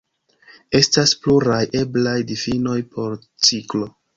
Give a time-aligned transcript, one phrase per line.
[0.79, 3.17] Estas pluraj eblaj difinoj por
[3.51, 3.93] ciklo.